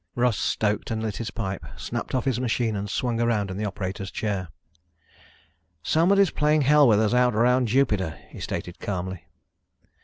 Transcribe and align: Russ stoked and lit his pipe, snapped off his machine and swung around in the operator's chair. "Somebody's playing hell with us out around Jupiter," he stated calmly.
Russ 0.15 0.39
stoked 0.39 0.89
and 0.89 1.03
lit 1.03 1.17
his 1.17 1.29
pipe, 1.29 1.63
snapped 1.77 2.15
off 2.15 2.25
his 2.25 2.39
machine 2.39 2.75
and 2.75 2.89
swung 2.89 3.21
around 3.21 3.51
in 3.51 3.57
the 3.57 3.65
operator's 3.65 4.09
chair. 4.09 4.47
"Somebody's 5.83 6.31
playing 6.31 6.61
hell 6.61 6.87
with 6.87 6.99
us 6.99 7.13
out 7.13 7.35
around 7.35 7.67
Jupiter," 7.67 8.17
he 8.29 8.39
stated 8.39 8.79
calmly. 8.79 9.27